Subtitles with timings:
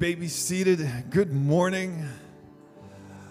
[0.00, 0.88] be seated.
[1.10, 2.08] Good morning.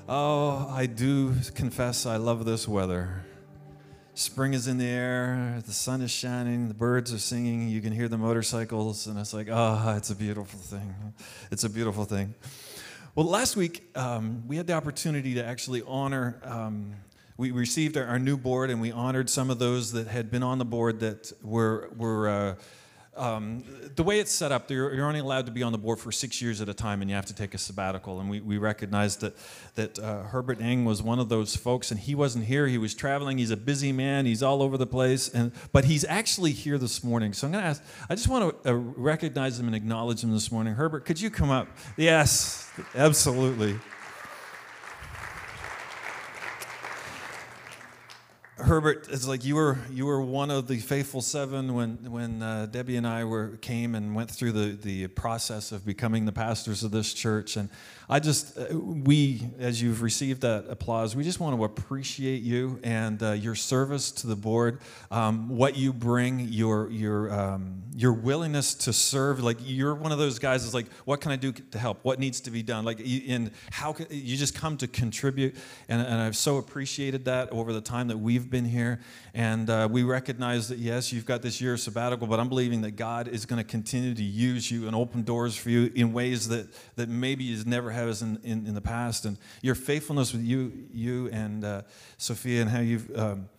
[0.08, 3.25] Oh, I do confess I love this weather.
[4.13, 7.92] Spring is in the air, the sun is shining, the birds are singing, you can
[7.92, 10.93] hear the motorcycles, and it's like, oh, it's a beautiful thing.
[11.50, 12.36] It's a beautiful thing.
[13.16, 16.40] Well, last week um, we had the opportunity to actually honor.
[16.44, 16.94] Um,
[17.36, 20.44] we received our, our, new board, and we honored some of those that had been
[20.44, 22.30] on the board that were were.
[22.30, 22.56] Uh,
[23.20, 23.64] um,
[23.96, 26.12] the way it's set up, you're, you're, only allowed to be on the board for
[26.12, 28.20] six years at a time, and you have to take a sabbatical.
[28.20, 29.36] And we, we recognized that
[29.76, 32.68] that uh, Herbert Eng was one of those folks, and he wasn't here.
[32.68, 33.38] He was traveling.
[33.38, 34.26] He's a busy man.
[34.26, 37.34] He's all over the place, and but he's actually here this morning.
[37.34, 37.84] So I'm going to ask.
[38.10, 40.74] I just want to uh, recognize him and acknowledge him this morning.
[40.74, 41.68] Herbert, could you come up?
[41.98, 43.77] Yes, absolutely.
[48.62, 52.66] Herbert, it's like you were you were one of the faithful seven when when uh,
[52.66, 56.84] Debbie and I were came and went through the the process of becoming the pastors
[56.84, 57.70] of this church, and
[58.12, 62.79] I just, uh, we, as you've received that applause, we just want to appreciate you
[62.84, 64.79] and uh, your service to the board,
[65.11, 69.43] um, what you bring, your, your, um, your willingness to serve.
[69.43, 71.99] Like, you're one of those guys that's like, what can I do to help?
[72.02, 72.83] What needs to be done?
[72.83, 75.55] Like, and how can, you just come to contribute.
[75.87, 79.02] And, and I've so appreciated that over the time that we've been here.
[79.35, 82.81] And uh, we recognize that, yes, you've got this year of sabbatical, but I'm believing
[82.81, 86.11] that God is going to continue to use you and open doors for you in
[86.11, 90.33] ways that, that maybe has never has in, in, in, the past, and your faithfulness
[90.33, 91.81] with you, you and uh,
[92.17, 93.50] Sophia, and how you've um,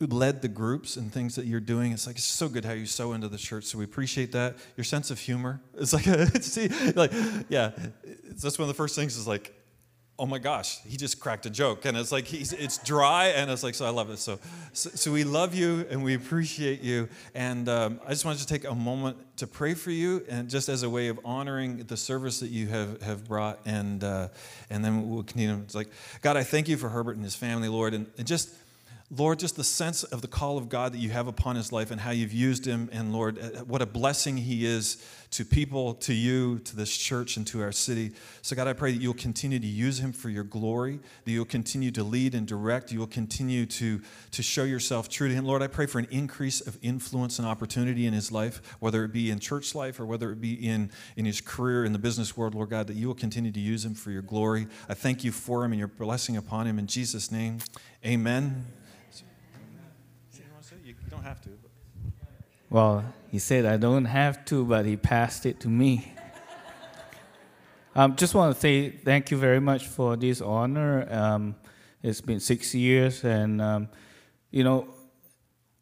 [0.00, 1.92] led the groups and things that you're doing.
[1.92, 3.64] It's like it's so good how you sow into the church.
[3.64, 4.56] So we appreciate that.
[4.76, 5.60] Your sense of humor.
[5.78, 6.04] It's like,
[6.42, 7.12] see, like,
[7.48, 7.72] yeah.
[8.24, 9.16] That's one of the first things.
[9.16, 9.54] Is like,
[10.18, 11.84] oh my gosh, he just cracked a joke.
[11.84, 14.18] And it's like, it's dry, and it's like, so I love it.
[14.18, 14.38] So,
[14.72, 17.08] so, so we love you and we appreciate you.
[17.34, 20.70] And um, I just wanted to take a moment to pray for you, and just
[20.70, 23.60] as a way of honoring the service that you have, have brought.
[23.66, 24.28] And, uh,
[24.70, 25.54] and then we'll continue.
[25.64, 25.88] It's like,
[26.22, 28.50] God, I thank you for Herbert and his family, Lord, and, and just
[29.08, 31.92] Lord, just the sense of the call of God that you have upon his life
[31.92, 35.00] and how you've used him, and Lord, uh, what a blessing he is
[35.30, 38.10] to people, to you, to this church, and to our city.
[38.42, 41.44] So, God, I pray that you'll continue to use him for your glory, that you'll
[41.44, 44.00] continue to lead and direct, you will continue to,
[44.32, 45.44] to show yourself true to him.
[45.44, 49.12] Lord, I pray for an increase of influence and opportunity in his life, whether it
[49.12, 52.36] be in church life or whether it be in, in his career in the business
[52.36, 54.66] world, Lord God, that you will continue to use him for your glory.
[54.88, 56.80] I thank you for him and your blessing upon him.
[56.80, 57.58] In Jesus' name,
[58.04, 58.64] amen
[61.26, 61.50] have to.
[61.60, 61.70] But.
[62.70, 66.12] Well, he said I don't have to, but he passed it to me.
[67.96, 71.06] um, just want to say thank you very much for this honor.
[71.10, 71.56] Um,
[72.02, 73.88] it's been six years, and um,
[74.52, 74.88] you know,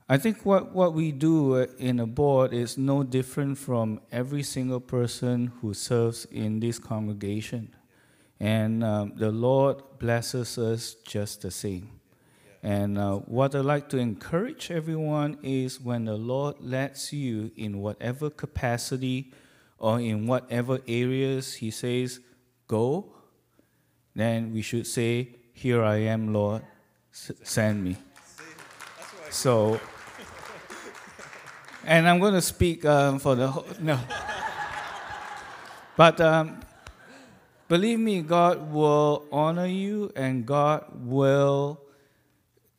[0.09, 4.81] I think what, what we do in a board is no different from every single
[4.81, 7.75] person who serves in this congregation.
[8.41, 11.94] And um, the Lord blesses us just the same.
[12.65, 17.79] And uh, what I'd like to encourage everyone is when the Lord lets you in
[17.81, 19.35] whatever capacity
[19.79, 22.21] or in whatever areas He says,
[22.67, 23.13] go,
[24.15, 26.63] then we should say, Here I am, Lord,
[27.13, 27.99] S- send me.
[29.29, 29.79] So,
[31.85, 34.01] and I'm going to speak um, for the whole, no.
[35.99, 36.61] But um,
[37.69, 41.84] believe me, God will honor you and God will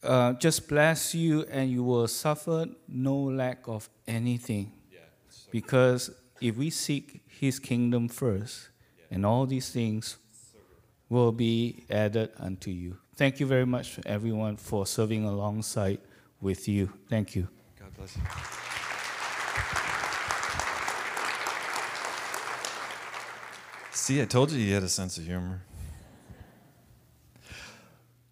[0.06, 4.72] uh, just bless you and you will suffer no lack of anything.
[4.92, 5.00] Yeah,
[5.30, 6.12] so because
[6.42, 9.06] if we seek his kingdom first, yeah.
[9.12, 10.58] and all these things so
[11.10, 12.98] will be added unto you.
[13.16, 16.00] Thank you very much, everyone, for serving alongside
[16.42, 16.92] with you.
[17.10, 17.48] Thank you.
[17.80, 18.22] God bless you.
[23.92, 25.62] See, I told you you had a sense of humor.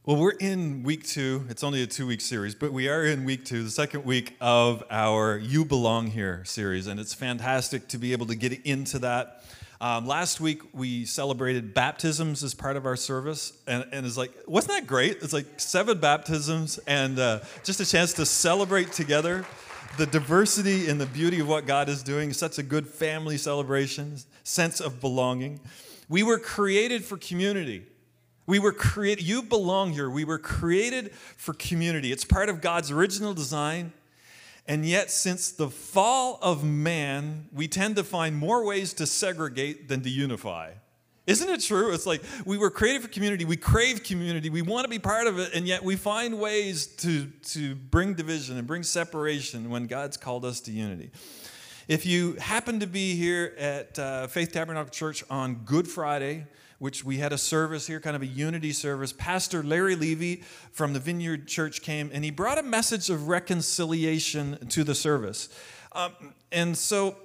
[0.06, 1.46] Well, we're in week two.
[1.48, 4.36] It's only a two week series, but we are in week two, the second week
[4.42, 9.00] of our You Belong Here series, and it's fantastic to be able to get into
[9.00, 9.46] that.
[9.80, 14.34] Um, last week, we celebrated baptisms as part of our service, and, and it's like,
[14.46, 15.20] wasn't that great?
[15.22, 19.46] It's like seven baptisms, and uh, just a chance to celebrate together
[19.98, 22.34] the diversity and the beauty of what God is doing.
[22.34, 25.62] Such a good family celebration, sense of belonging.
[26.10, 27.86] We were created for community.
[28.46, 30.10] We were created, you belong here.
[30.10, 32.12] We were created for community.
[32.12, 33.94] It's part of God's original design.
[34.68, 39.88] And yet, since the fall of man, we tend to find more ways to segregate
[39.90, 40.72] than to unify.
[41.26, 41.94] Isn't it true?
[41.94, 45.28] It's like we were created for community, we crave community, we want to be part
[45.28, 49.88] of it, and yet we find ways to, to bring division and bring separation when
[49.88, 51.12] God's called us to unity.
[51.88, 56.46] If you happen to be here at uh, Faith Tabernacle Church on Good Friday,
[56.84, 60.44] which we had a service here, kind of a unity service, Pastor Larry Levy
[60.74, 65.48] from the Vineyard Church came and he brought a message of reconciliation to the service.
[65.94, 66.12] Um,
[66.52, 67.16] and so,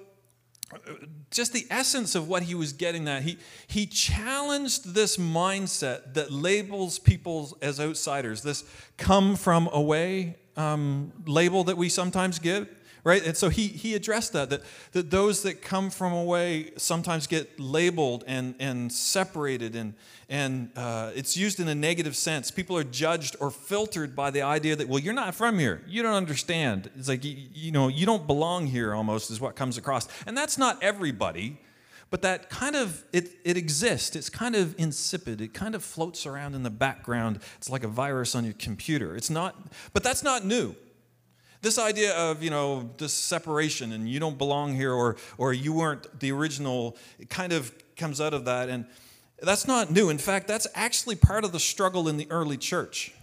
[1.29, 6.31] just the essence of what he was getting at, he, he challenged this mindset that
[6.31, 8.63] labels people as outsiders, this
[8.95, 12.69] come from away um, label that we sometimes give
[13.03, 13.25] right?
[13.25, 14.61] And so he, he addressed that, that,
[14.91, 19.93] that those that come from away sometimes get labeled and, and separated, and,
[20.29, 22.51] and uh, it's used in a negative sense.
[22.51, 25.81] People are judged or filtered by the idea that, well, you're not from here.
[25.87, 26.89] You don't understand.
[26.97, 30.07] It's like, you, you know, you don't belong here almost, is what comes across.
[30.27, 31.59] And that's not everybody.
[32.11, 34.15] But that kind of, it, it exists.
[34.15, 35.41] It's kind of insipid.
[35.41, 37.39] It kind of floats around in the background.
[37.57, 39.15] It's like a virus on your computer.
[39.15, 39.55] It's not,
[39.93, 40.75] but that's not new.
[41.61, 45.73] This idea of, you know, this separation and you don't belong here or, or you
[45.73, 48.69] weren't the original, it kind of comes out of that.
[48.69, 48.85] And
[49.41, 50.09] that's not new.
[50.09, 53.13] In fact, that's actually part of the struggle in the early church.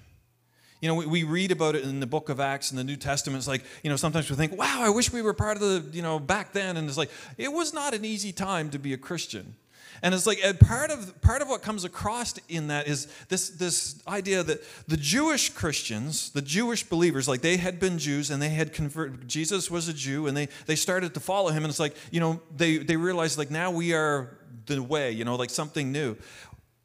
[0.83, 2.97] You know, we, we read about it in the book of Acts in the New
[2.97, 3.39] Testament.
[3.39, 5.97] It's like, you know, sometimes we think, wow, I wish we were part of the,
[5.97, 6.77] you know, back then.
[6.77, 9.57] And it's like, it was not an easy time to be a Christian.
[10.03, 14.03] And it's like part of part of what comes across in that is this this
[14.07, 18.51] idea that the Jewish Christians, the Jewish believers, like they had been Jews and they
[18.51, 19.29] had converted.
[19.29, 21.65] Jesus was a Jew and they they started to follow him.
[21.65, 25.13] And it's like you know they they realized like now we are the way.
[25.13, 26.17] You know like something new.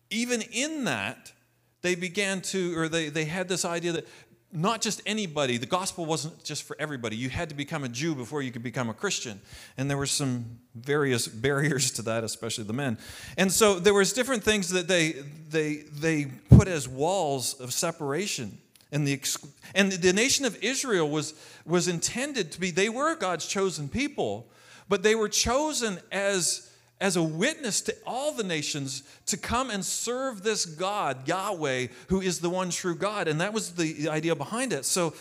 [0.10, 1.32] Even in that,
[1.82, 4.08] they began to or they they had this idea that
[4.54, 5.58] not just anybody.
[5.58, 7.16] The gospel wasn't just for everybody.
[7.16, 9.40] You had to become a Jew before you could become a Christian.
[9.78, 12.98] And there were some various barriers to that, especially the men.
[13.38, 15.16] And so there was different things that they
[15.50, 18.58] they they put as walls of separation.
[18.92, 19.22] And the
[19.74, 21.34] and the nation of Israel was
[21.66, 24.48] was intended to be they were God's chosen people,
[24.90, 26.71] but they were chosen as
[27.02, 32.22] as a witness to all the nations to come and serve this God, Yahweh, who
[32.22, 33.28] is the one true God.
[33.28, 34.86] And that was the idea behind it.
[34.86, 35.16] So,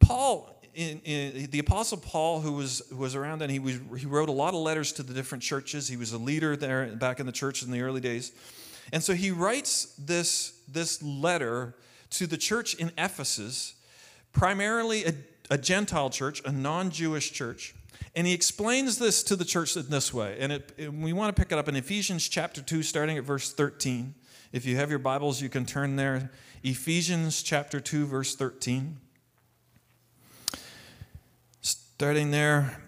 [0.00, 4.06] Paul, in, in, the Apostle Paul, who was, who was around and he, was, he
[4.06, 5.88] wrote a lot of letters to the different churches.
[5.88, 8.32] He was a leader there back in the church in the early days.
[8.92, 11.74] And so he writes this, this letter
[12.10, 13.74] to the church in Ephesus,
[14.34, 15.14] primarily a,
[15.48, 17.74] a Gentile church, a non Jewish church.
[18.14, 20.36] And he explains this to the church in this way.
[20.38, 23.24] And it, it, we want to pick it up in Ephesians chapter 2, starting at
[23.24, 24.14] verse 13.
[24.52, 26.30] If you have your Bibles, you can turn there.
[26.62, 28.98] Ephesians chapter 2, verse 13.
[31.62, 32.82] Starting there.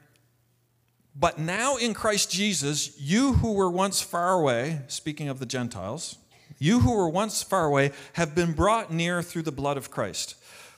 [1.16, 6.18] But now in Christ Jesus, you who were once far away, speaking of the Gentiles,
[6.58, 10.34] you who were once far away have been brought near through the blood of Christ.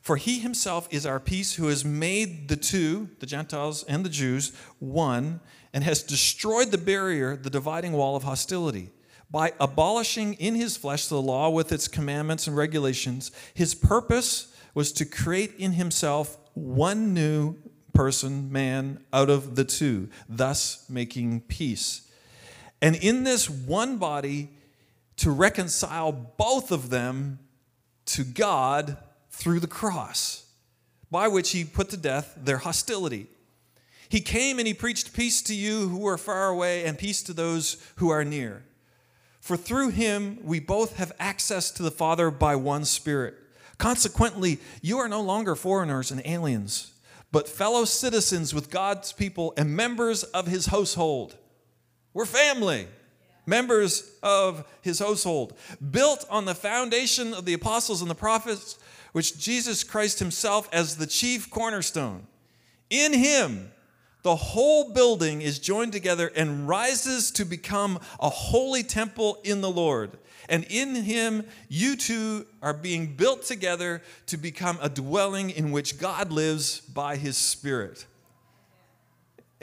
[0.06, 4.08] For he himself is our peace, who has made the two, the Gentiles and the
[4.08, 5.40] Jews, one,
[5.72, 8.92] and has destroyed the barrier, the dividing wall of hostility.
[9.32, 14.92] By abolishing in his flesh the law with its commandments and regulations, his purpose was
[14.92, 17.56] to create in himself one new
[17.92, 22.08] person, man, out of the two, thus making peace.
[22.80, 24.50] And in this one body,
[25.16, 27.40] to reconcile both of them
[28.04, 28.98] to God
[29.36, 30.46] through the cross,
[31.10, 33.26] by which he put to death their hostility.
[34.08, 37.32] He came and he preached peace to you who are far away and peace to
[37.32, 38.64] those who are near.
[39.40, 43.34] For through him we both have access to the Father by one Spirit.
[43.78, 46.92] Consequently, you are no longer foreigners and aliens,
[47.30, 51.36] but fellow citizens with God's people and members of his household.
[52.14, 52.88] We're family,
[53.44, 55.52] members of his household,
[55.90, 58.78] built on the foundation of the apostles and the prophets
[59.16, 62.26] which Jesus Christ himself as the chief cornerstone.
[62.90, 63.70] In him,
[64.20, 69.70] the whole building is joined together and rises to become a holy temple in the
[69.70, 70.10] Lord.
[70.50, 75.98] And in him, you two are being built together to become a dwelling in which
[75.98, 78.04] God lives by his Spirit.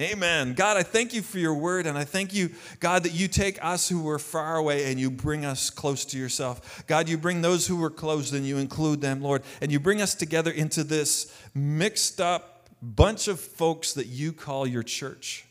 [0.01, 0.53] Amen.
[0.55, 3.63] God, I thank you for your word, and I thank you, God, that you take
[3.63, 6.83] us who were far away and you bring us close to yourself.
[6.87, 10.01] God, you bring those who were closed and you include them, Lord, and you bring
[10.01, 15.45] us together into this mixed up bunch of folks that you call your church.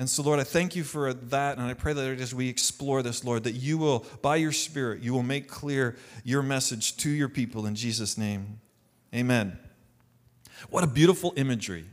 [0.00, 3.02] And so, Lord, I thank you for that, and I pray that as we explore
[3.02, 7.08] this, Lord, that you will, by your Spirit, you will make clear your message to
[7.08, 8.60] your people in Jesus' name.
[9.14, 9.58] Amen.
[10.70, 11.86] What a beautiful imagery.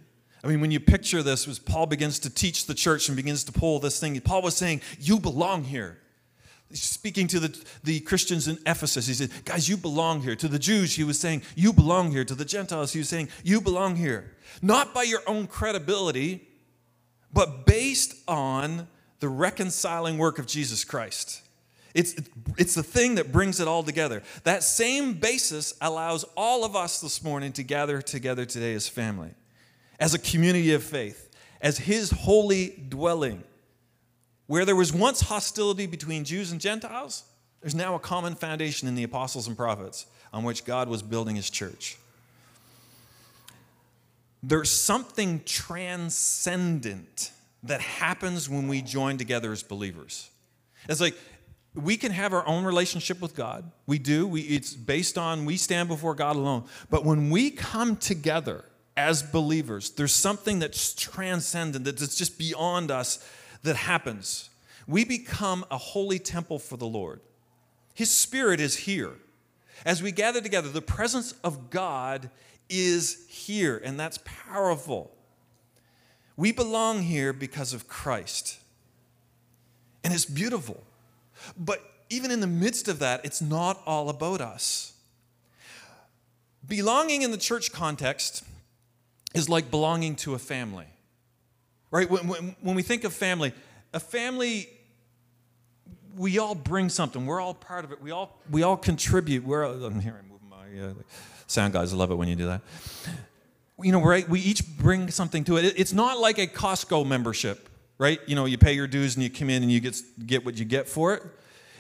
[0.44, 3.44] I mean, when you picture this, as Paul begins to teach the church and begins
[3.46, 6.00] to pull this thing, Paul was saying, You belong here.
[6.70, 10.36] He's speaking to the, the Christians in Ephesus, he said, Guys, you belong here.
[10.36, 12.26] To the Jews, he was saying, You belong here.
[12.26, 14.36] To the Gentiles, he was saying, You belong here.
[14.62, 16.48] Not by your own credibility,
[17.32, 18.88] but based on
[19.20, 21.42] the reconciling work of Jesus Christ.
[21.94, 22.16] It's,
[22.58, 24.24] it's the thing that brings it all together.
[24.44, 29.30] That same basis allows all of us this morning to gather together today as family,
[30.04, 31.30] as a community of faith,
[31.62, 33.42] as His holy dwelling.
[34.48, 37.24] Where there was once hostility between Jews and Gentiles,
[37.62, 41.38] there's now a common foundation in the apostles and prophets on which God was building
[41.38, 41.96] His church.
[44.44, 47.32] There's something transcendent
[47.64, 50.30] that happens when we join together as believers.
[50.90, 51.16] It's like
[51.76, 53.72] we can have our own relationship with God.
[53.88, 54.28] We do.
[54.28, 56.66] We, it's based on we stand before God alone.
[56.90, 63.28] But when we come together as believers, there's something that's transcendent, that's just beyond us
[63.64, 64.50] that happens.
[64.88, 67.22] We become a holy temple for the Lord.
[67.94, 69.14] His Spirit is here.
[69.86, 72.30] As we gather together, the presence of God
[72.70, 75.16] is here, and that's powerful.
[76.36, 78.60] We belong here because of Christ.
[80.04, 80.84] And it's beautiful.
[81.58, 84.94] But even in the midst of that, it's not all about us.
[86.68, 88.44] Belonging in the church context
[89.34, 90.88] is like belonging to a family,
[91.92, 92.10] right?
[92.10, 93.54] When, when, when we think of family,
[93.94, 94.70] a family,
[96.16, 97.26] we all bring something.
[97.26, 98.02] We're all part of it.
[98.02, 99.44] We all, we all contribute.
[99.44, 100.94] We're, I'm here, I'm moving my uh,
[101.48, 101.94] sound guys.
[101.94, 102.62] I love it when you do that.
[103.82, 104.28] You know, right?
[104.30, 105.74] We each bring something to it.
[105.78, 108.20] It's not like a Costco membership right?
[108.28, 110.58] You know, you pay your dues and you come in and you get, get what
[110.58, 111.24] you get for it.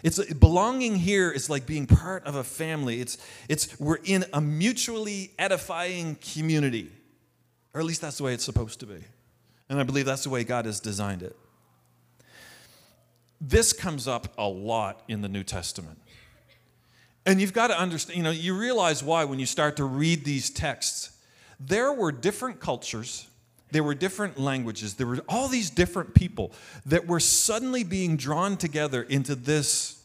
[0.03, 2.99] It's belonging here is like being part of a family.
[2.99, 3.17] It's,
[3.47, 6.91] it's we're in a mutually edifying community.
[7.73, 9.03] Or at least that's the way it's supposed to be.
[9.69, 11.35] And I believe that's the way God has designed it.
[13.41, 15.99] This comes up a lot in the New Testament.
[17.25, 20.25] And you've got to understand, you know, you realize why when you start to read
[20.25, 21.17] these texts.
[21.59, 23.27] There were different cultures
[23.73, 26.53] there were different languages, there were all these different people
[26.85, 29.99] that were suddenly being drawn together into this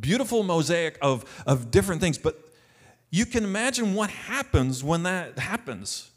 [0.00, 2.16] beautiful mosaic of, of different things.
[2.16, 2.38] But
[3.10, 6.10] you can imagine what happens when that happens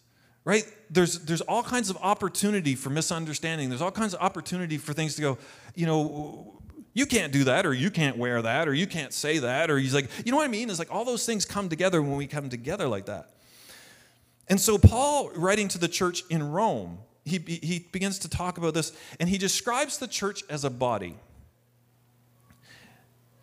[0.45, 0.65] right?
[0.89, 3.69] There's there's all kinds of opportunity for misunderstanding.
[3.69, 5.38] There's all kinds of opportunity for things to go
[5.75, 6.62] you know
[6.93, 9.77] you can't do that or you can't wear that or you can't say that or
[9.77, 10.69] he's like you know what i mean?
[10.69, 13.31] It's like all those things come together when we come together like that.
[14.51, 18.74] And so, Paul, writing to the church in Rome, he, he begins to talk about
[18.74, 21.15] this and he describes the church as a body,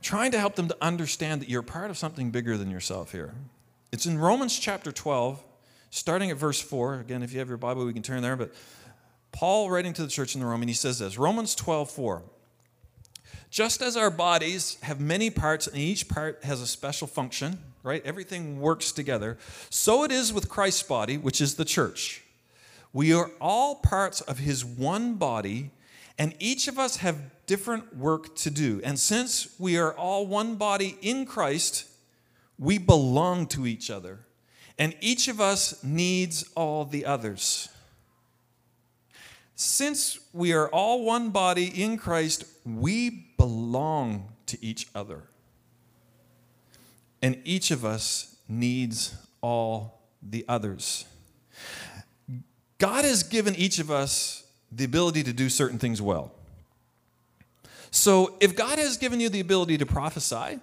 [0.02, 3.35] trying to help them to understand that you're part of something bigger than yourself here.
[3.90, 5.43] It's in Romans chapter 12,
[5.90, 7.00] starting at verse 4.
[7.00, 8.37] Again, if you have your Bible, we can turn there.
[8.37, 8.52] But
[9.33, 12.23] Paul, writing to the church in the Rome, and he says this Romans 12, 4.
[13.50, 18.04] Just as our bodies have many parts and each part has a special function, right?
[18.04, 19.38] Everything works together.
[19.71, 22.23] So it is with Christ's body, which is the church.
[22.92, 25.71] We are all parts of his one body,
[26.18, 27.16] and each of us have
[27.47, 28.80] different work to do.
[28.85, 31.87] And since we are all one body in Christ,
[32.59, 34.21] we belong to each other.
[34.78, 37.68] And each of us needs all the others.
[39.56, 45.25] Since we are all one body in Christ, we belong to each other.
[47.20, 51.06] And each of us needs all the others.
[52.78, 56.32] God has given each of us the ability to do certain things well.
[57.90, 60.61] So if God has given you the ability to prophesy,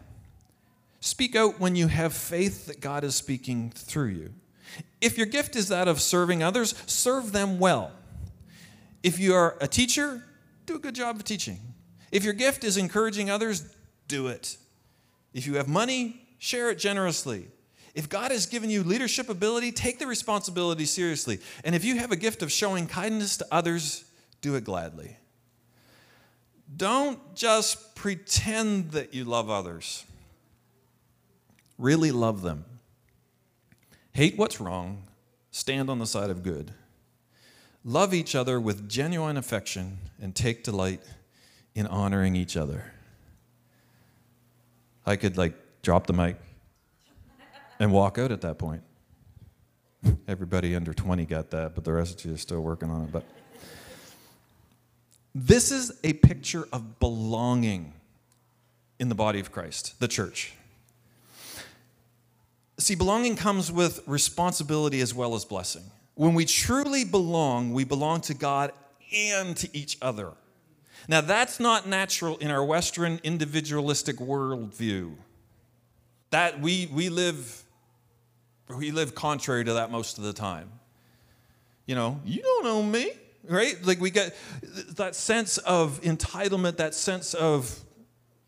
[1.05, 4.33] speak out when you have faith that God is speaking through you.
[4.99, 7.91] If your gift is that of serving others, serve them well.
[9.03, 10.23] If you are a teacher,
[10.65, 11.59] do a good job of teaching.
[12.11, 13.71] If your gift is encouraging others,
[14.07, 14.57] do it.
[15.31, 17.47] If you have money, share it generously.
[17.93, 21.39] If God has given you leadership ability, take the responsibility seriously.
[21.63, 24.05] And if you have a gift of showing kindness to others,
[24.41, 25.17] do it gladly.
[26.75, 30.03] Don't just pretend that you love others,
[31.77, 32.65] really love them.
[34.13, 35.03] Hate what's wrong,
[35.51, 36.71] stand on the side of good.
[37.83, 41.01] Love each other with genuine affection and take delight
[41.75, 42.91] in honoring each other.
[45.05, 46.37] I could like drop the mic
[47.79, 48.81] and walk out at that point.
[50.27, 53.11] Everybody under 20 got that, but the rest of you are still working on it.
[53.11, 53.23] But
[55.33, 57.93] this is a picture of belonging
[58.99, 60.53] in the body of Christ, the church.
[62.77, 65.83] See, belonging comes with responsibility as well as blessing.
[66.15, 68.71] When we truly belong, we belong to God
[69.13, 70.31] and to each other.
[71.07, 75.15] Now, that's not natural in our Western individualistic worldview.
[76.31, 77.61] That we, we live
[78.67, 80.71] we live contrary to that most of the time.
[81.85, 83.11] You know, you don't know me.
[83.49, 83.77] right?
[83.83, 84.35] Like we get
[84.95, 87.83] that sense of entitlement, that sense of,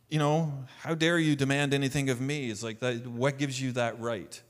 [0.09, 2.49] you know, how dare you demand anything of me?
[2.49, 4.41] It's like that, what gives you that right?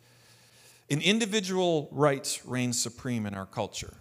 [0.89, 3.93] An individual rights reign supreme in our culture.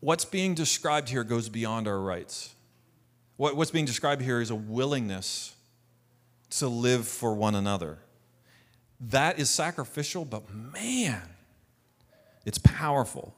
[0.00, 2.54] What's being described here goes beyond our rights.
[3.36, 5.54] What, what's being described here is a willingness
[6.50, 7.98] to live for one another.
[9.00, 11.22] That is sacrificial, but man,
[12.44, 13.34] it's powerful.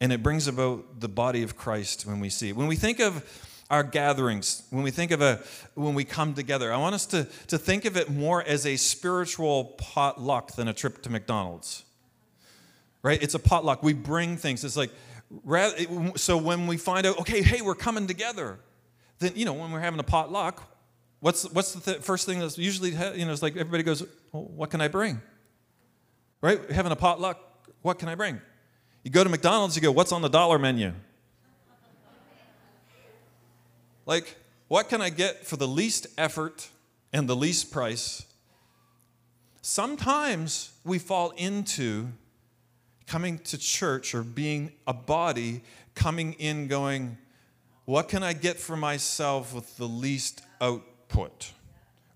[0.00, 2.56] And it brings about the body of Christ when we see it.
[2.56, 3.24] When we think of
[3.70, 5.40] our gatherings, when we think of a
[5.74, 8.76] when we come together, I want us to, to think of it more as a
[8.76, 11.84] spiritual potluck than a trip to McDonald's.
[13.02, 13.22] Right?
[13.22, 13.82] It's a potluck.
[13.82, 14.64] We bring things.
[14.64, 14.90] It's like
[16.16, 18.58] so when we find out, okay, hey, we're coming together,
[19.20, 20.62] then you know when we're having a potluck,
[21.20, 24.44] what's what's the th- first thing that's usually you know it's like everybody goes, well,
[24.44, 25.22] what can I bring?
[26.42, 26.70] Right?
[26.70, 27.38] Having a potluck,
[27.82, 28.40] what can I bring?
[29.04, 30.92] You go to McDonald's, you go, what's on the dollar menu?
[34.10, 34.34] Like,
[34.66, 36.68] what can I get for the least effort
[37.12, 38.26] and the least price?
[39.62, 42.08] Sometimes we fall into
[43.06, 45.62] coming to church or being a body,
[45.94, 47.18] coming in going,
[47.84, 51.52] what can I get for myself with the least output?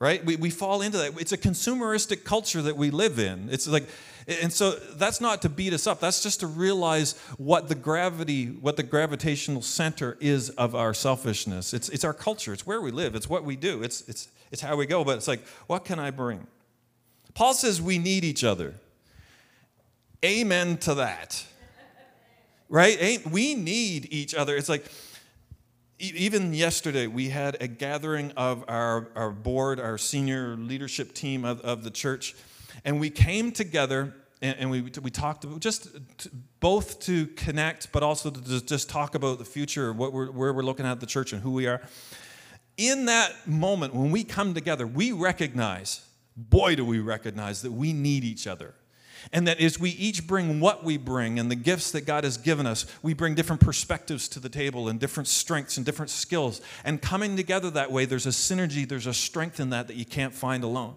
[0.05, 0.23] Right?
[0.23, 1.19] We, we fall into that.
[1.19, 3.49] It's a consumeristic culture that we live in.
[3.51, 3.89] It's like,
[4.29, 5.99] and so that's not to beat us up.
[5.99, 11.73] That's just to realize what the gravity, what the gravitational center is of our selfishness.
[11.73, 12.53] It's, it's our culture.
[12.53, 13.15] It's where we live.
[13.15, 13.83] It's what we do.
[13.83, 15.05] It's, it's, it's how we go.
[15.05, 16.49] But it's like, what can I bring?
[17.33, 18.75] Paul says we need each other.
[20.23, 21.43] Amen to that.
[22.69, 23.27] Right?
[23.27, 24.55] We need each other.
[24.55, 24.85] It's like,
[26.15, 31.61] even yesterday, we had a gathering of our, our board, our senior leadership team of,
[31.61, 32.35] of the church
[32.85, 36.31] and we came together and, and we, we talked about just to,
[36.61, 40.63] both to connect, but also to just talk about the future, what we're, where we're
[40.63, 41.81] looking at the church and who we are.
[42.77, 46.05] In that moment, when we come together, we recognize,
[46.37, 48.75] boy, do we recognize that we need each other.
[49.33, 52.37] And that as we each bring what we bring and the gifts that God has
[52.37, 56.61] given us, we bring different perspectives to the table and different strengths and different skills.
[56.85, 60.05] And coming together that way, there's a synergy, there's a strength in that that you
[60.05, 60.95] can't find alone.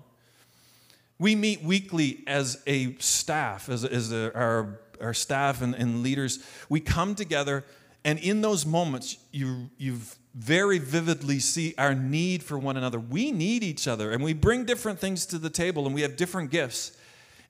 [1.20, 6.44] We meet weekly as a staff, as, as a, our, our staff and, and leaders.
[6.70, 7.64] We come together,
[8.06, 9.98] and in those moments, you, you
[10.36, 13.00] very vividly see our need for one another.
[13.00, 16.16] We need each other, and we bring different things to the table, and we have
[16.16, 16.97] different gifts.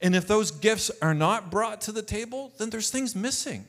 [0.02, 3.66] And if those gifts are not brought to the table, then there's things missing.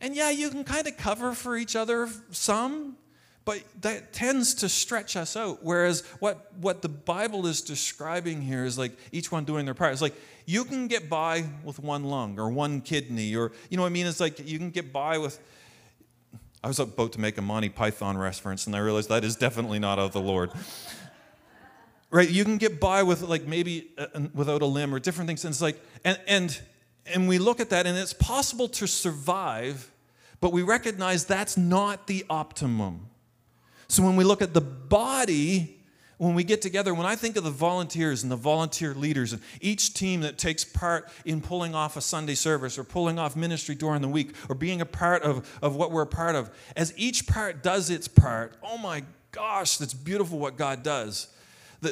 [0.00, 2.96] And yeah, you can kind of cover for each other some,
[3.44, 5.58] but that tends to stretch us out.
[5.62, 9.92] Whereas what, what the Bible is describing here is like each one doing their part.
[9.92, 10.14] It's like
[10.46, 13.92] you can get by with one lung or one kidney, or you know what I
[13.92, 14.06] mean?
[14.06, 15.38] It's like you can get by with.
[16.62, 19.78] I was about to make a Monty Python reference, and I realized that is definitely
[19.78, 20.50] not of the Lord.
[22.10, 22.28] right?
[22.28, 25.44] You can get by with like maybe uh, without a limb or different things.
[25.44, 26.60] And it's like, and and
[27.06, 29.90] and we look at that, and it's possible to survive,
[30.40, 33.06] but we recognize that's not the optimum.
[33.88, 35.80] So when we look at the body,
[36.18, 39.42] when we get together, when I think of the volunteers and the volunteer leaders and
[39.60, 43.74] each team that takes part in pulling off a Sunday service or pulling off ministry
[43.74, 46.92] during the week or being a part of, of what we're a part of, as
[46.96, 51.28] each part does its part, oh my gosh, that's beautiful what God does.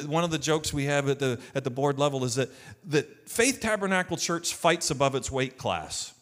[0.05, 2.49] One of the jokes we have at the, at the board level is that,
[2.85, 6.13] that Faith Tabernacle Church fights above its weight class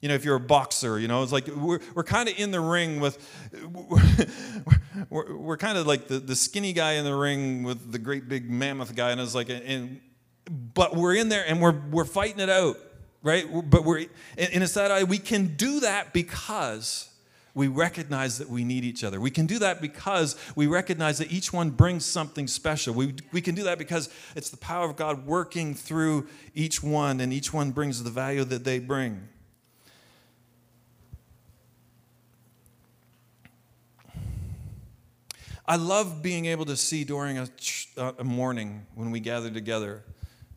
[0.00, 2.50] you know, if you're a boxer, you know, it's like we're, we're kind of in
[2.50, 3.18] the ring with,
[5.10, 8.28] we're, we're kind of like the, the skinny guy in the ring with the great
[8.28, 9.10] big mammoth guy.
[9.10, 10.00] And it's like, and,
[10.74, 12.76] but we're in there and we're, we're fighting it out,
[13.22, 13.46] right?
[13.68, 14.00] But we're,
[14.36, 17.10] and it's that we can do that because
[17.56, 19.18] we recognize that we need each other.
[19.18, 22.92] We can do that because we recognize that each one brings something special.
[22.92, 27.18] We, we can do that because it's the power of God working through each one,
[27.18, 29.26] and each one brings the value that they bring.
[35.66, 37.48] I love being able to see during a,
[38.18, 40.04] a morning when we gather together.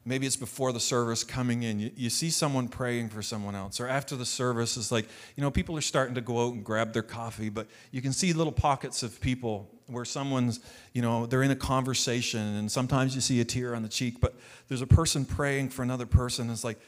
[0.09, 1.79] Maybe it's before the service coming in.
[1.79, 3.79] You, you see someone praying for someone else.
[3.79, 6.65] Or after the service, it's like, you know, people are starting to go out and
[6.65, 10.61] grab their coffee, but you can see little pockets of people where someone's,
[10.93, 14.19] you know, they're in a conversation and sometimes you see a tear on the cheek,
[14.19, 14.33] but
[14.67, 16.49] there's a person praying for another person.
[16.49, 16.79] It's like,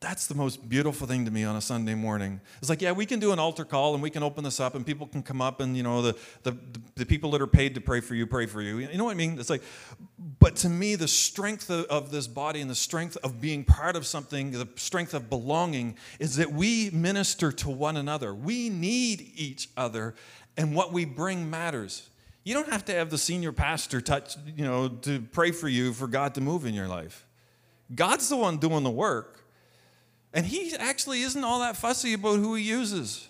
[0.00, 2.40] That's the most beautiful thing to me on a Sunday morning.
[2.58, 4.76] It's like, yeah, we can do an altar call and we can open this up
[4.76, 6.56] and people can come up and, you know, the, the,
[6.94, 8.78] the people that are paid to pray for you, pray for you.
[8.78, 9.40] You know what I mean?
[9.40, 9.62] It's like,
[10.38, 13.96] but to me, the strength of, of this body and the strength of being part
[13.96, 18.32] of something, the strength of belonging, is that we minister to one another.
[18.32, 20.14] We need each other
[20.56, 22.08] and what we bring matters.
[22.44, 25.92] You don't have to have the senior pastor touch, you know, to pray for you
[25.92, 27.26] for God to move in your life.
[27.92, 29.44] God's the one doing the work.
[30.32, 33.28] And he actually isn't all that fussy about who he uses.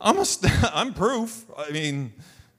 [0.00, 0.24] I'm, a,
[0.74, 1.44] I'm proof.
[1.56, 2.12] I mean,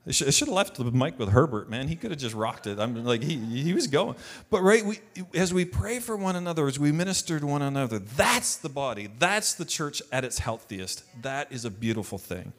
[0.05, 1.87] I should, have left the mic with Herbert, man.
[1.87, 2.77] He could have just rocked it.
[2.77, 4.15] I'm like, he, he was going.
[4.49, 4.99] But right, we,
[5.33, 9.09] as we pray for one another, as we minister to one another, that's the body.
[9.17, 11.03] That's the church at its healthiest.
[11.21, 12.51] That is a beautiful thing.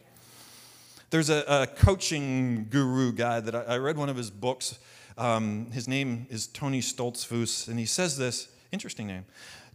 [1.11, 4.79] There's a, a coaching guru guy that I, I, read one of his books.
[5.19, 9.27] Um, his name is Tony Stoltzfus, and he says this interesting name.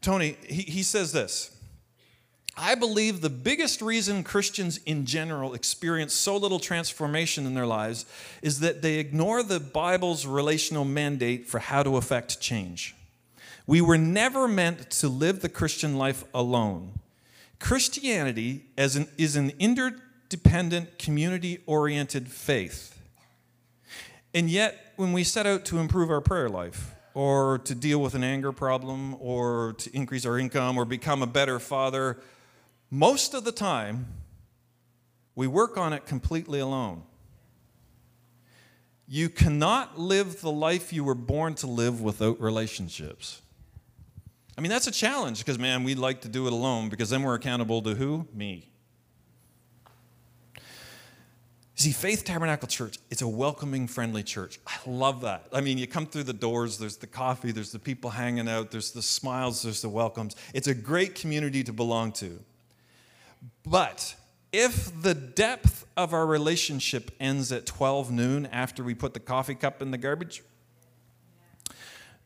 [0.02, 1.52] Tony, he, he says this
[2.58, 8.06] I believe the biggest reason Christians in general experience so little transformation in their lives
[8.42, 12.96] is that they ignore the Bible's relational mandate for how to affect change.
[13.66, 17.00] We were never meant to live the Christian life alone.
[17.60, 22.98] Christianity as an, is an interdependent, community oriented faith.
[24.34, 28.16] And yet, when we set out to improve our prayer life, or to deal with
[28.16, 32.18] an anger problem or to increase our income or become a better father,
[32.90, 34.08] most of the time,
[35.36, 37.04] we work on it completely alone.
[39.06, 43.42] You cannot live the life you were born to live without relationships.
[44.58, 47.24] I mean, that's a challenge because, man, we'd like to do it alone because then
[47.24, 48.30] we're accountable to who?
[48.34, 48.69] Me.
[51.80, 54.60] See, Faith Tabernacle Church, it's a welcoming, friendly church.
[54.68, 55.48] I love that.
[55.54, 58.70] I mean, you come through the doors, there's the coffee, there's the people hanging out,
[58.70, 60.36] there's the smiles, there's the welcomes.
[60.54, 62.38] It's a great community to belong to.
[63.66, 64.14] But
[64.52, 69.56] if the depth of our relationship ends at 12 noon after we put the coffee
[69.56, 70.44] cup in the garbage,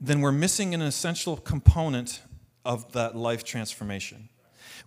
[0.02, 2.24] then we're missing an essential component
[2.66, 4.30] of that life transformation.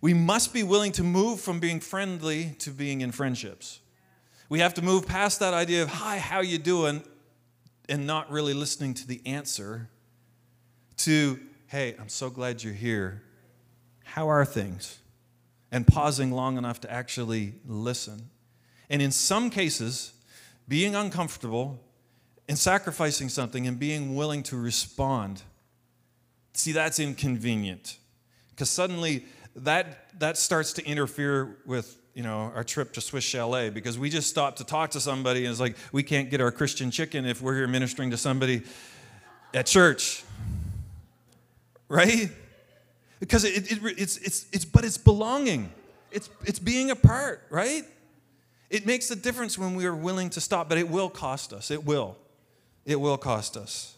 [0.01, 3.79] We must be willing to move from being friendly to being in friendships.
[4.49, 7.03] We have to move past that idea of, hi, how you doing?
[7.89, 9.89] And not really listening to the answer
[10.99, 13.23] to, hey, I'm so glad you're here.
[14.05, 14.99] How are things?
[15.71, 18.31] And pausing long enough to actually listen.
[18.89, 20.13] And in some cases,
[20.69, 21.81] being uncomfortable
[22.49, 25.43] and sacrificing something and being willing to respond.
[26.55, 27.99] See, that's inconvenient.
[28.51, 33.69] Because suddenly that, that starts to interfere with you know, our trip to Swiss Chalet
[33.69, 36.51] because we just stopped to talk to somebody and it's like we can't get our
[36.51, 38.63] Christian chicken if we're here ministering to somebody
[39.53, 40.25] at church.
[41.91, 42.31] Right?
[43.21, 45.71] Because it, it, it's, it's, it's, but it's belonging.
[46.11, 47.85] It's, it's being a part, right?
[48.71, 51.71] It makes a difference when we are willing to stop, but it will cost us.
[51.71, 52.17] It will.
[52.87, 53.95] It will cost us.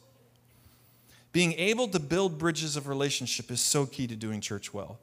[1.30, 4.98] Being able to build bridges of relationship is so key to doing church well.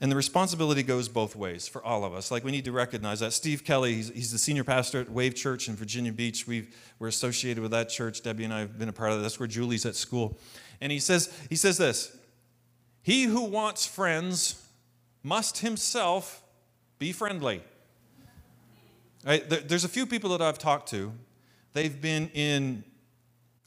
[0.00, 2.30] And the responsibility goes both ways for all of us.
[2.30, 3.34] Like, we need to recognize that.
[3.34, 6.46] Steve Kelly, he's, he's the senior pastor at Wave Church in Virginia Beach.
[6.46, 6.68] we
[7.00, 8.22] are associated with that church.
[8.22, 9.22] Debbie and I have been a part of that.
[9.22, 10.38] That's where Julie's at school.
[10.80, 12.16] And he says, he says this
[13.02, 14.66] He who wants friends
[15.22, 16.42] must himself
[16.98, 17.62] be friendly.
[19.24, 19.46] Right?
[19.68, 21.12] There's a few people that I've talked to.
[21.74, 22.84] They've been in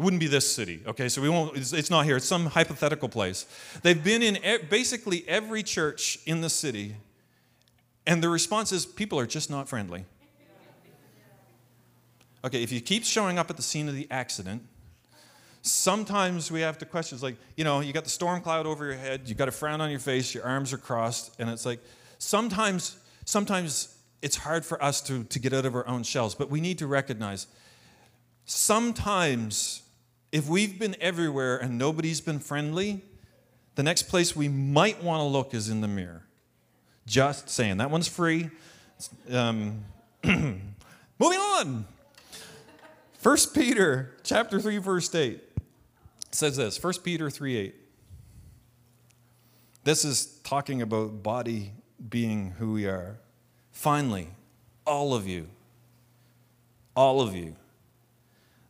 [0.04, 1.08] it wouldn't be this city, okay?
[1.08, 3.46] So we won't, it's, it's not here, it's some hypothetical place.
[3.84, 6.98] They've been in e- basically every church in the city,
[8.06, 10.04] and the response is people are just not friendly.
[12.44, 14.64] Okay, if you keep showing up at the scene of the accident,
[15.62, 18.96] sometimes we have to question, like, you know, you got the storm cloud over your
[18.96, 21.80] head, you got a frown on your face, your arms are crossed, and it's like,
[22.18, 26.50] sometimes, sometimes it's hard for us to, to get out of our own shells, but
[26.50, 27.48] we need to recognize
[28.46, 29.83] sometimes
[30.34, 33.04] if we've been everywhere and nobody's been friendly,
[33.76, 36.26] the next place we might want to look is in the mirror.
[37.06, 37.78] Just saying.
[37.78, 38.50] That one's free.
[39.32, 39.86] Um,
[40.24, 40.64] moving
[41.20, 41.86] on.
[43.22, 45.40] 1 Peter chapter 3 verse 8
[46.32, 46.84] says this.
[46.84, 47.76] 1 Peter 3 8.
[49.84, 51.74] This is talking about body
[52.10, 53.20] being who we are.
[53.72, 54.30] Finally,
[54.88, 55.48] all of you,
[56.96, 57.56] all of you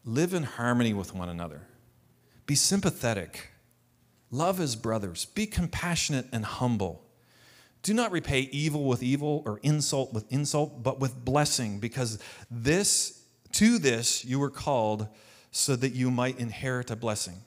[0.05, 1.61] Live in harmony with one another.
[2.45, 3.49] Be sympathetic.
[4.31, 5.25] Love as brothers.
[5.25, 7.03] Be compassionate and humble.
[7.83, 13.21] Do not repay evil with evil or insult with insult, but with blessing, because this
[13.53, 15.07] to this you were called
[15.51, 17.41] so that you might inherit a blessing.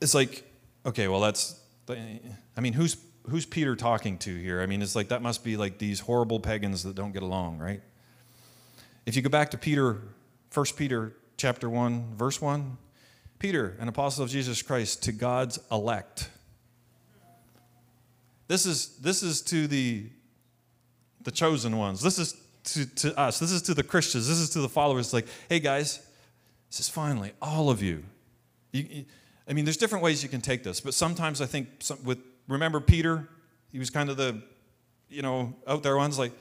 [0.00, 0.44] it's like,
[0.84, 2.96] okay, well, that's, I mean, who's,
[3.28, 4.60] who's Peter talking to here?
[4.60, 7.58] I mean, it's like that must be like these horrible pagans that don't get along,
[7.58, 7.80] right?
[9.06, 10.02] If you go back to Peter,
[10.52, 12.76] 1 Peter chapter 1, verse 1,
[13.38, 16.28] Peter, an apostle of Jesus Christ, to God's elect.
[18.48, 20.06] This is, this is to the,
[21.22, 22.02] the chosen ones.
[22.02, 23.38] This is to, to us.
[23.38, 24.26] This is to the Christians.
[24.26, 25.12] This is to the followers.
[25.12, 26.04] like, hey guys,
[26.68, 28.02] this is finally all of you.
[28.72, 29.04] you, you
[29.48, 32.18] I mean, there's different ways you can take this, but sometimes I think some, with
[32.48, 33.28] remember Peter,
[33.70, 34.42] he was kind of the,
[35.08, 36.32] you know, out there ones like.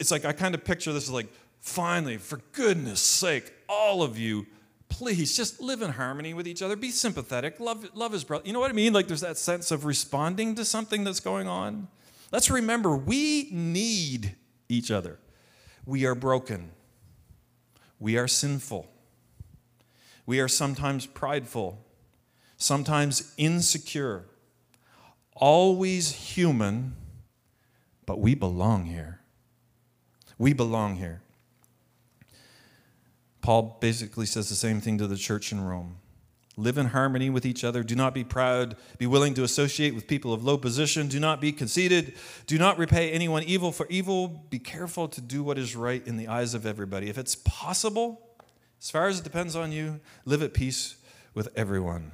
[0.00, 1.28] It's like I kind of picture this as like,
[1.60, 4.46] finally, for goodness sake, all of you,
[4.88, 6.74] please just live in harmony with each other.
[6.74, 7.60] Be sympathetic.
[7.60, 8.42] Love, love his brother.
[8.46, 8.92] You know what I mean?
[8.92, 11.86] Like there's that sense of responding to something that's going on.
[12.32, 14.34] Let's remember we need
[14.68, 15.18] each other.
[15.84, 16.70] We are broken.
[17.98, 18.88] We are sinful.
[20.26, 21.84] We are sometimes prideful,
[22.56, 24.26] sometimes insecure,
[25.34, 26.94] always human,
[28.06, 29.19] but we belong here.
[30.40, 31.20] We belong here.
[33.42, 35.96] Paul basically says the same thing to the church in Rome.
[36.56, 37.82] Live in harmony with each other.
[37.82, 38.74] Do not be proud.
[38.96, 41.08] Be willing to associate with people of low position.
[41.08, 42.14] Do not be conceited.
[42.46, 44.28] Do not repay anyone evil for evil.
[44.48, 47.10] Be careful to do what is right in the eyes of everybody.
[47.10, 48.26] If it's possible,
[48.80, 50.96] as far as it depends on you, live at peace
[51.34, 52.12] with everyone.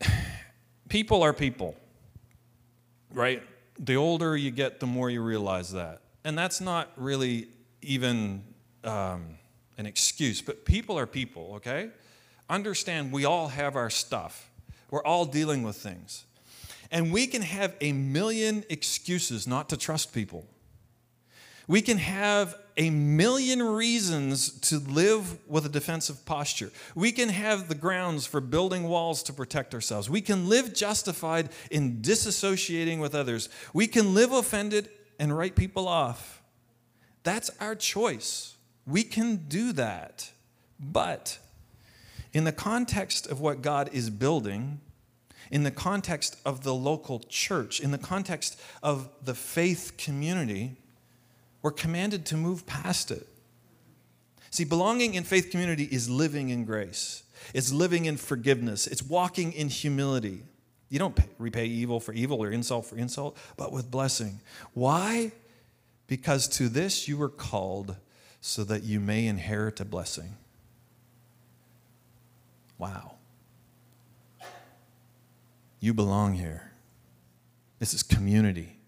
[0.88, 1.76] People are people,
[3.12, 3.42] right?
[3.82, 6.02] The older you get, the more you realize that.
[6.22, 7.48] And that's not really
[7.80, 8.44] even
[8.84, 9.38] um,
[9.78, 11.88] an excuse, but people are people, okay?
[12.50, 14.50] Understand we all have our stuff,
[14.90, 16.24] we're all dealing with things.
[16.90, 20.44] And we can have a million excuses not to trust people.
[21.70, 26.72] We can have a million reasons to live with a defensive posture.
[26.96, 30.10] We can have the grounds for building walls to protect ourselves.
[30.10, 33.48] We can live justified in disassociating with others.
[33.72, 36.42] We can live offended and write people off.
[37.22, 38.56] That's our choice.
[38.84, 40.32] We can do that.
[40.80, 41.38] But
[42.32, 44.80] in the context of what God is building,
[45.52, 50.76] in the context of the local church, in the context of the faith community,
[51.62, 53.26] we're commanded to move past it.
[54.50, 57.22] See, belonging in faith community is living in grace,
[57.54, 60.42] it's living in forgiveness, it's walking in humility.
[60.88, 64.40] You don't pay, repay evil for evil or insult for insult, but with blessing.
[64.74, 65.30] Why?
[66.08, 67.94] Because to this you were called
[68.40, 70.36] so that you may inherit a blessing.
[72.76, 73.12] Wow.
[75.78, 76.72] You belong here.
[77.78, 78.79] This is community.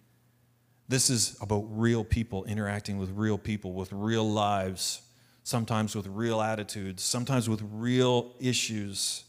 [0.92, 5.00] This is about real people interacting with real people, with real lives,
[5.42, 9.24] sometimes with real attitudes, sometimes with real issues.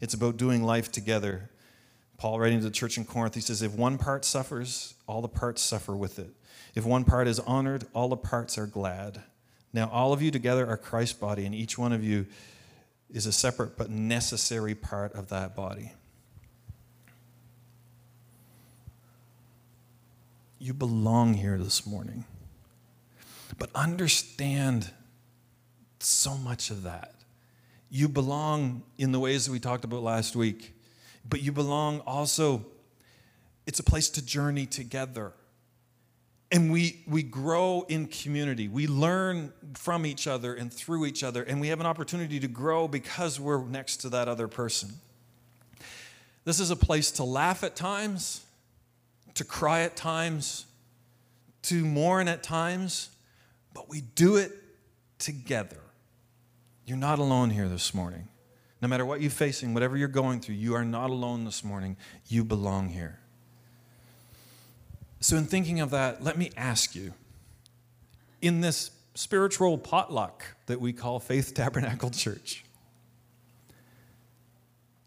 [0.00, 1.50] It's about doing life together.
[2.16, 5.28] Paul, writing to the church in Corinth, he says, If one part suffers, all the
[5.28, 6.30] parts suffer with it.
[6.74, 9.22] If one part is honored, all the parts are glad.
[9.72, 12.26] Now, all of you together are Christ's body, and each one of you
[13.08, 15.92] is a separate but necessary part of that body.
[20.64, 22.24] You belong here this morning.
[23.58, 24.90] But understand
[25.98, 27.16] so much of that.
[27.90, 30.72] You belong in the ways that we talked about last week,
[31.28, 32.64] but you belong also,
[33.66, 35.34] it's a place to journey together.
[36.50, 38.66] And we, we grow in community.
[38.66, 42.48] We learn from each other and through each other, and we have an opportunity to
[42.48, 44.92] grow because we're next to that other person.
[46.46, 48.43] This is a place to laugh at times
[49.34, 50.66] to cry at times,
[51.62, 53.10] to mourn at times,
[53.72, 54.52] but we do it
[55.18, 55.80] together.
[56.86, 58.28] You're not alone here this morning.
[58.80, 61.96] No matter what you're facing, whatever you're going through, you are not alone this morning.
[62.28, 63.18] You belong here.
[65.20, 67.14] So, in thinking of that, let me ask you
[68.42, 72.62] in this spiritual potluck that we call Faith Tabernacle Church,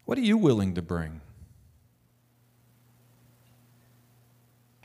[0.06, 1.20] what are you willing to bring?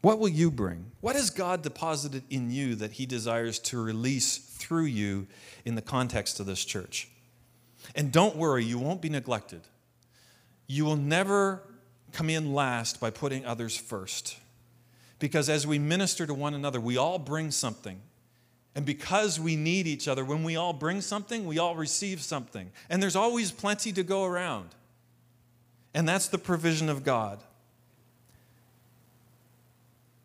[0.03, 0.91] What will you bring?
[0.99, 5.27] What has God deposited in you that He desires to release through you
[5.63, 7.07] in the context of this church?
[7.95, 9.61] And don't worry, you won't be neglected.
[10.67, 11.63] You will never
[12.11, 14.35] come in last by putting others first.
[15.19, 18.01] Because as we minister to one another, we all bring something.
[18.75, 22.71] And because we need each other, when we all bring something, we all receive something.
[22.89, 24.75] And there's always plenty to go around.
[25.93, 27.41] And that's the provision of God.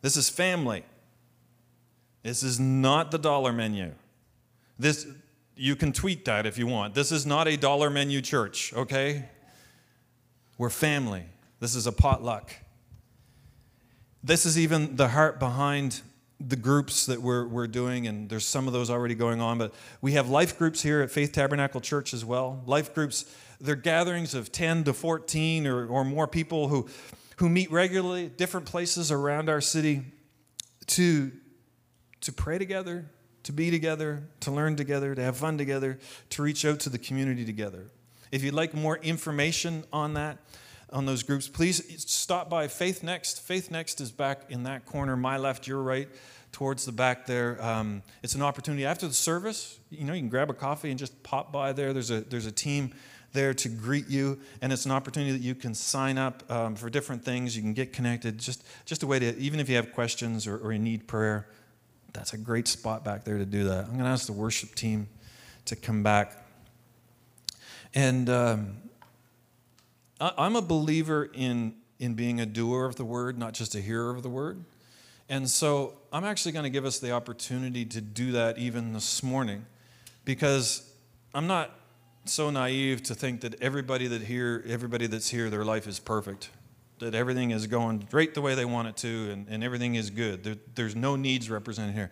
[0.01, 0.85] This is family.
[2.23, 3.93] This is not the dollar menu.
[4.79, 5.07] This,
[5.57, 6.95] you can tweet that if you want.
[6.95, 9.29] This is not a dollar menu church, okay?
[10.57, 11.25] We're family.
[11.61, 12.53] This is a potluck.
[14.23, 16.03] This is even the heart behind
[16.41, 19.75] the groups that we're, we're doing, and there's some of those already going on, but
[20.01, 22.63] we have life groups here at Faith Tabernacle Church as well.
[22.67, 23.25] Life groups,
[23.61, 26.89] they're gatherings of 10 to 14 or, or more people who,
[27.39, 30.03] who meet regularly at different places around our city
[30.87, 31.31] to,
[32.21, 33.07] to pray together,
[33.45, 35.99] to be together, to learn together, to have fun together,
[36.31, 37.87] to reach out to the community together.
[38.33, 40.39] If you'd like more information on that,
[40.91, 43.41] on those groups, please stop by Faith Next.
[43.41, 46.09] Faith Next is back in that corner, my left, your right,
[46.51, 47.63] towards the back there.
[47.63, 49.79] Um, it's an opportunity after the service.
[49.91, 51.93] You know, you can grab a coffee and just pop by there.
[51.93, 52.95] There's a there's a team
[53.33, 56.89] there to greet you, and it's an opportunity that you can sign up um, for
[56.89, 57.57] different things.
[57.57, 58.39] You can get connected.
[58.39, 61.49] Just just a way to even if you have questions or, or you need prayer,
[62.13, 63.85] that's a great spot back there to do that.
[63.85, 65.09] I'm going to ask the worship team
[65.67, 66.45] to come back.
[67.95, 68.77] And um,
[70.21, 74.11] I'm a believer in, in being a doer of the word, not just a hearer
[74.11, 74.65] of the word.
[75.29, 79.23] And so I'm actually going to give us the opportunity to do that even this
[79.23, 79.67] morning
[80.25, 80.91] because
[81.35, 81.71] I'm not
[82.29, 86.51] so naive to think that everybody that here, everybody that's here, their life is perfect,
[86.99, 90.11] that everything is going great the way they want it to, and, and everything is
[90.11, 90.45] good.
[90.45, 92.11] There, there's no needs represented here.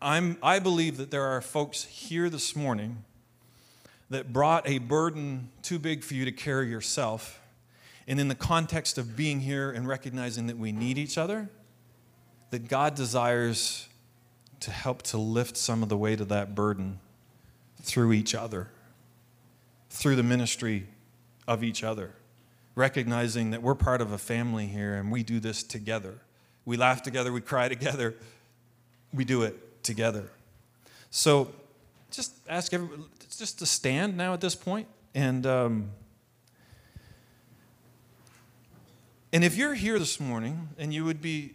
[0.00, 3.04] I'm, I believe that there are folks here this morning
[4.10, 7.40] that brought a burden too big for you to carry yourself.
[8.06, 11.50] And in the context of being here and recognizing that we need each other,
[12.50, 13.88] that God desires
[14.60, 17.00] to help to lift some of the weight of that burden
[17.82, 18.68] through each other,
[19.90, 20.86] through the ministry
[21.46, 22.14] of each other,
[22.74, 26.20] recognizing that we're part of a family here and we do this together.
[26.64, 28.14] We laugh together, we cry together,
[29.12, 30.30] we do it together.
[31.10, 31.50] So
[32.10, 33.02] just ask everybody
[33.36, 35.46] just to stand now at this point and.
[35.46, 35.90] Um,
[39.30, 41.54] and if you're here this morning and you would be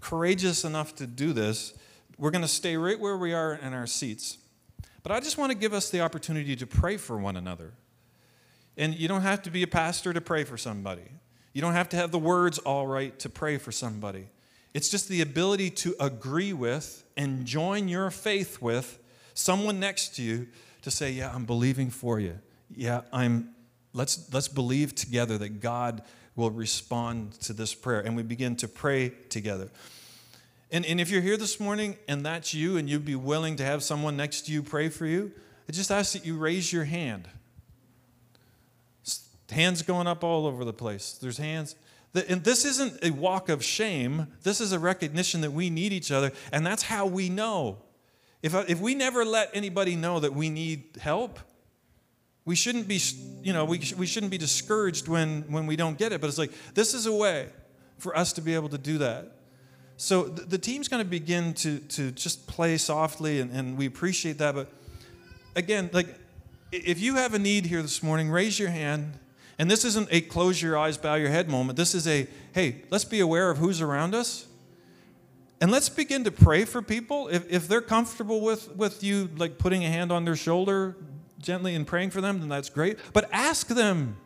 [0.00, 1.72] courageous enough to do this,
[2.18, 4.36] we're going to stay right where we are in our seats.
[5.02, 7.72] But I just want to give us the opportunity to pray for one another.
[8.76, 11.10] And you don't have to be a pastor to pray for somebody.
[11.52, 14.28] You don't have to have the words all right to pray for somebody.
[14.74, 18.98] It's just the ability to agree with and join your faith with
[19.34, 20.46] someone next to you
[20.82, 22.38] to say, "Yeah, I'm believing for you.
[22.70, 23.54] Yeah, I'm
[23.92, 26.02] let's let's believe together that God
[26.36, 29.70] will respond to this prayer." And we begin to pray together.
[30.70, 33.64] And, and if you're here this morning and that's you and you'd be willing to
[33.64, 35.32] have someone next to you pray for you,
[35.68, 37.28] I just ask that you raise your hand.
[39.50, 41.12] Hands going up all over the place.
[41.12, 41.74] There's hands.
[42.28, 44.28] And this isn't a walk of shame.
[44.42, 46.32] This is a recognition that we need each other.
[46.52, 47.78] And that's how we know.
[48.42, 51.38] If, uh, if we never let anybody know that we need help,
[52.44, 53.00] we shouldn't be,
[53.42, 56.20] you know, we, we shouldn't be discouraged when, when we don't get it.
[56.20, 57.48] But it's like, this is a way
[57.98, 59.37] for us to be able to do that.
[59.98, 63.84] So the, the team's going to begin to, to just play softly, and, and we
[63.84, 64.54] appreciate that.
[64.54, 64.70] But
[65.56, 66.06] again, like,
[66.70, 69.18] if you have a need here this morning, raise your hand.
[69.58, 71.76] And this isn't a close your eyes, bow your head moment.
[71.76, 74.46] This is a, hey, let's be aware of who's around us.
[75.60, 77.26] And let's begin to pray for people.
[77.26, 80.94] If, if they're comfortable with, with you, like putting a hand on their shoulder
[81.40, 82.98] gently and praying for them, then that's great.
[83.12, 84.16] But ask them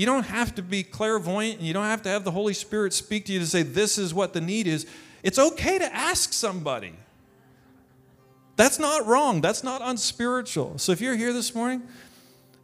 [0.00, 2.94] you don't have to be clairvoyant and you don't have to have the Holy Spirit
[2.94, 4.86] speak to you to say, this is what the need is.
[5.22, 6.94] It's okay to ask somebody.
[8.56, 9.42] That's not wrong.
[9.42, 10.78] That's not unspiritual.
[10.78, 11.82] So if you're here this morning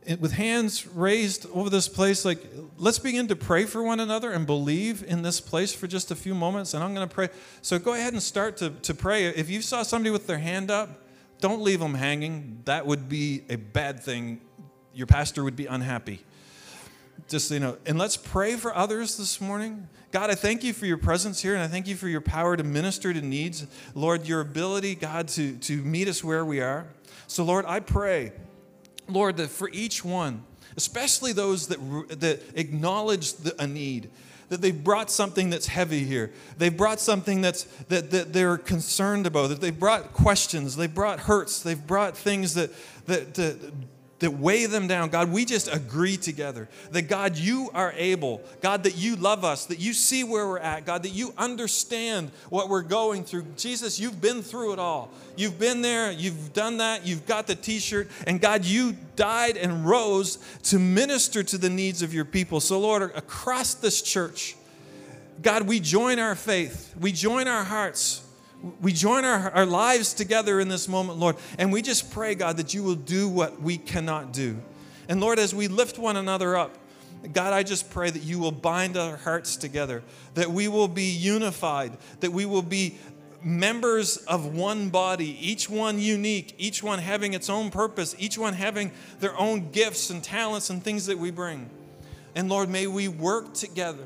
[0.06, 2.38] eh, with hands raised over this place, like
[2.78, 6.16] let's begin to pray for one another and believe in this place for just a
[6.16, 6.72] few moments.
[6.72, 7.28] And I'm going to pray.
[7.60, 9.26] So go ahead and start to, to pray.
[9.26, 10.88] If you saw somebody with their hand up,
[11.42, 12.62] don't leave them hanging.
[12.64, 14.40] That would be a bad thing.
[14.94, 16.24] Your pastor would be unhappy
[17.28, 19.88] just you know and let's pray for others this morning.
[20.12, 22.56] God i thank you for your presence here and i thank you for your power
[22.56, 23.66] to minister to needs.
[23.94, 26.86] Lord your ability god to, to meet us where we are.
[27.26, 28.32] So lord i pray
[29.08, 30.44] lord that for each one
[30.76, 34.10] especially those that, that acknowledge the, a need
[34.48, 39.26] that they've brought something that's heavy here they've brought something that's that, that they're concerned
[39.26, 42.70] about that they've brought questions they've brought hurts they've brought things that
[43.06, 43.72] that, that
[44.18, 45.10] that weigh them down.
[45.10, 48.40] God, we just agree together that God, you are able.
[48.62, 50.86] God, that you love us, that you see where we're at.
[50.86, 53.44] God, that you understand what we're going through.
[53.56, 55.10] Jesus, you've been through it all.
[55.36, 59.58] You've been there, you've done that, you've got the t shirt, and God, you died
[59.58, 62.60] and rose to minister to the needs of your people.
[62.60, 64.56] So, Lord, across this church,
[65.42, 68.25] God, we join our faith, we join our hearts
[68.80, 72.56] we join our, our lives together in this moment, Lord, and we just pray, God,
[72.56, 74.58] that you will do what we cannot do.
[75.08, 76.76] And Lord, as we lift one another up,
[77.32, 80.02] God, I just pray that you will bind our hearts together,
[80.34, 82.98] that we will be unified, that we will be
[83.42, 88.54] members of one body, each one unique, each one having its own purpose, each one
[88.54, 88.90] having
[89.20, 91.70] their own gifts and talents and things that we bring.
[92.34, 94.04] And Lord, may we work together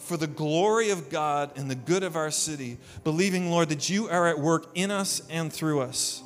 [0.00, 4.08] for the glory of God and the good of our city, believing, Lord, that you
[4.08, 6.22] are at work in us and through us.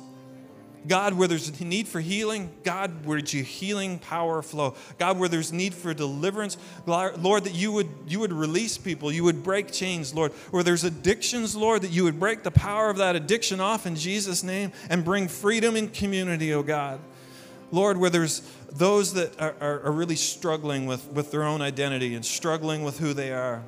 [0.87, 4.75] God, where there's a need for healing, God, where your healing power flow.
[4.97, 9.23] God, where there's need for deliverance, Lord, that you would you would release people, you
[9.23, 10.31] would break chains, Lord.
[10.51, 13.95] Where there's addictions, Lord, that you would break the power of that addiction off in
[13.95, 16.99] Jesus' name and bring freedom in community, oh God.
[17.71, 18.41] Lord, where there's
[18.71, 22.99] those that are, are, are really struggling with, with their own identity and struggling with
[22.99, 23.63] who they are.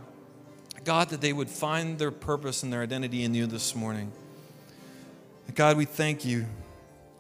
[0.84, 4.12] God, that they would find their purpose and their identity in you this morning.
[5.56, 6.46] God, we thank you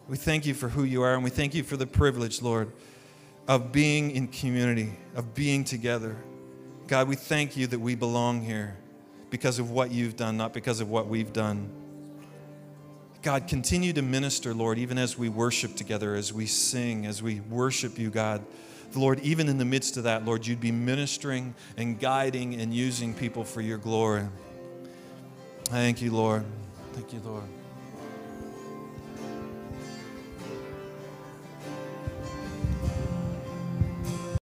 [0.07, 2.71] we thank you for who you are, and we thank you for the privilege, Lord,
[3.47, 6.15] of being in community, of being together.
[6.87, 8.77] God, we thank you that we belong here
[9.29, 11.69] because of what you've done, not because of what we've done.
[13.21, 17.39] God, continue to minister, Lord, even as we worship together, as we sing, as we
[17.41, 18.45] worship you, God.
[18.95, 23.13] Lord, even in the midst of that, Lord, you'd be ministering and guiding and using
[23.13, 24.27] people for your glory.
[25.65, 26.45] Thank you, Lord.
[26.93, 27.56] Thank you, Lord.